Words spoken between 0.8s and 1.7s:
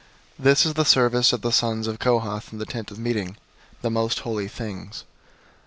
service of the